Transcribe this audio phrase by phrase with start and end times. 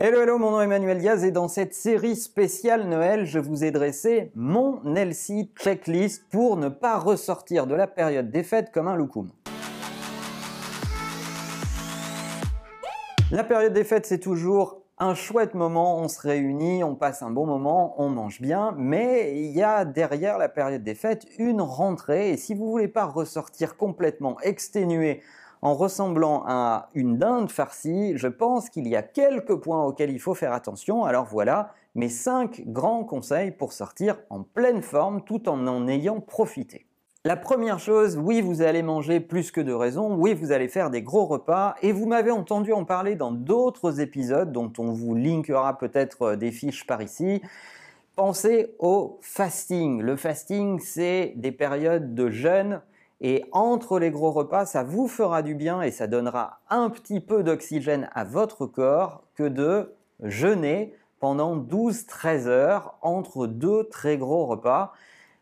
[0.00, 3.64] Hello, hello, mon nom est Emmanuel Diaz et dans cette série spéciale Noël, je vous
[3.64, 8.86] ai dressé mon LC checklist pour ne pas ressortir de la période des fêtes comme
[8.86, 9.32] un loukoum.
[13.32, 17.32] La période des fêtes, c'est toujours un chouette moment, on se réunit, on passe un
[17.32, 21.60] bon moment, on mange bien, mais il y a derrière la période des fêtes une
[21.60, 25.22] rentrée et si vous voulez pas ressortir complètement exténué
[25.62, 30.20] en ressemblant à une dinde farcie, je pense qu'il y a quelques points auxquels il
[30.20, 31.04] faut faire attention.
[31.04, 36.20] Alors voilà mes 5 grands conseils pour sortir en pleine forme tout en en ayant
[36.20, 36.86] profité.
[37.24, 40.88] La première chose, oui, vous allez manger plus que de raison, oui, vous allez faire
[40.88, 45.16] des gros repas, et vous m'avez entendu en parler dans d'autres épisodes dont on vous
[45.16, 47.42] linkera peut-être euh, des fiches par ici.
[48.14, 50.00] Pensez au fasting.
[50.00, 52.80] Le fasting, c'est des périodes de jeûne
[53.20, 57.20] et entre les gros repas, ça vous fera du bien et ça donnera un petit
[57.20, 64.46] peu d'oxygène à votre corps que de jeûner pendant 12-13 heures entre deux très gros
[64.46, 64.92] repas.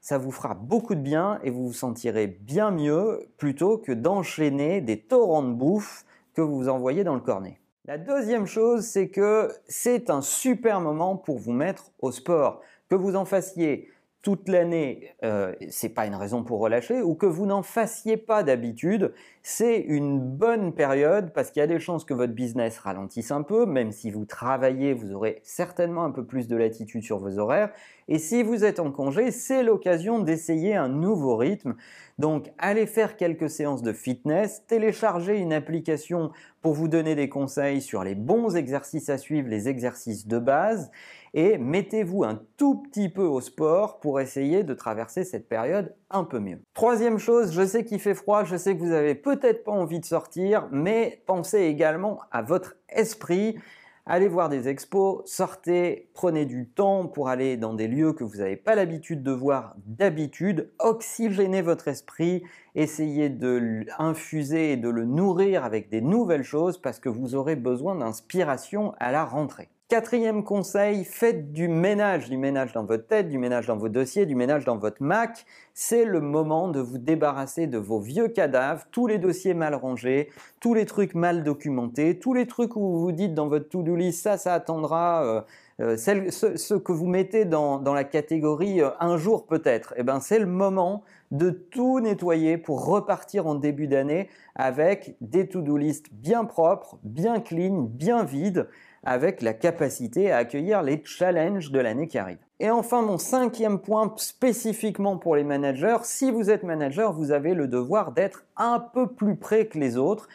[0.00, 4.80] Ça vous fera beaucoup de bien et vous vous sentirez bien mieux plutôt que d'enchaîner
[4.80, 7.60] des torrents de bouffe que vous envoyez dans le cornet.
[7.84, 12.60] La deuxième chose, c'est que c'est un super moment pour vous mettre au sport.
[12.88, 13.90] Que vous en fassiez
[14.22, 18.42] toute l'année, euh, c'est pas une raison pour relâcher, ou que vous n'en fassiez pas
[18.42, 23.30] d'habitude, c'est une bonne période parce qu'il y a des chances que votre business ralentisse
[23.30, 27.18] un peu, même si vous travaillez, vous aurez certainement un peu plus de latitude sur
[27.18, 27.70] vos horaires.
[28.08, 31.76] Et si vous êtes en congé, c'est l'occasion d'essayer un nouveau rythme.
[32.18, 37.80] Donc allez faire quelques séances de fitness, téléchargez une application pour vous donner des conseils
[37.80, 40.90] sur les bons exercices à suivre, les exercices de base,
[41.34, 46.24] et mettez-vous un tout petit peu au sport pour essayer de traverser cette période un
[46.24, 46.60] peu mieux.
[46.74, 50.00] Troisième chose, je sais qu'il fait froid, je sais que vous avez peut-être pas envie
[50.00, 53.56] de sortir, mais pensez également à votre esprit.
[54.10, 58.38] Allez voir des expos, sortez, prenez du temps pour aller dans des lieux que vous
[58.38, 62.42] n'avez pas l'habitude de voir d'habitude, oxygénez votre esprit,
[62.74, 67.54] essayez de l'infuser et de le nourrir avec des nouvelles choses parce que vous aurez
[67.54, 69.68] besoin d'inspiration à la rentrée.
[69.88, 74.26] Quatrième conseil, faites du ménage, du ménage dans votre tête, du ménage dans vos dossiers,
[74.26, 75.46] du ménage dans votre Mac.
[75.72, 80.28] C'est le moment de vous débarrasser de vos vieux cadavres, tous les dossiers mal rangés,
[80.60, 83.96] tous les trucs mal documentés, tous les trucs où vous vous dites dans votre to-do
[83.96, 85.24] list, ça, ça attendra.
[85.24, 85.40] Euh,
[85.80, 90.38] euh, ce, que vous mettez dans, la catégorie euh, un jour peut-être, eh ben c'est
[90.38, 96.44] le moment de tout nettoyer pour repartir en début d'année avec des to-do list bien
[96.44, 98.66] propres, bien clean, bien vides
[99.04, 102.38] avec la capacité à accueillir les challenges de l'année qui arrive.
[102.60, 107.54] Et enfin, mon cinquième point spécifiquement pour les managers, si vous êtes manager, vous avez
[107.54, 110.28] le devoir d'être un peu plus près que les autres.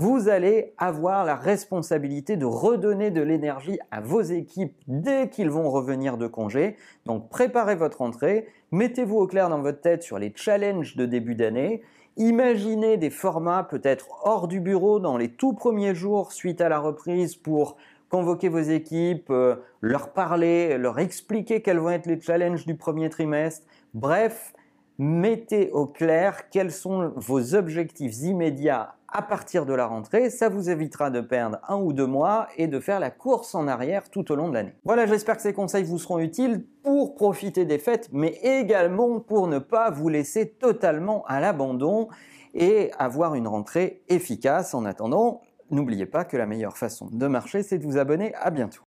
[0.00, 5.68] Vous allez avoir la responsabilité de redonner de l'énergie à vos équipes dès qu'ils vont
[5.68, 6.76] revenir de congé.
[7.04, 11.34] Donc préparez votre entrée, mettez-vous au clair dans votre tête sur les challenges de début
[11.34, 11.82] d'année,
[12.16, 16.78] imaginez des formats peut-être hors du bureau dans les tout premiers jours suite à la
[16.78, 17.76] reprise pour
[18.08, 23.10] convoquer vos équipes, euh, leur parler, leur expliquer quels vont être les challenges du premier
[23.10, 23.66] trimestre.
[23.94, 24.54] Bref,
[24.96, 30.30] mettez au clair quels sont vos objectifs immédiats à partir de la rentrée.
[30.30, 33.68] Ça vous évitera de perdre un ou deux mois et de faire la course en
[33.68, 34.74] arrière tout au long de l'année.
[34.84, 39.48] Voilà, j'espère que ces conseils vous seront utiles pour profiter des fêtes, mais également pour
[39.48, 42.08] ne pas vous laisser totalement à l'abandon
[42.54, 44.74] et avoir une rentrée efficace.
[44.74, 48.34] En attendant, N'oubliez pas que la meilleure façon de marcher, c'est de vous abonner.
[48.36, 48.82] À bientôt.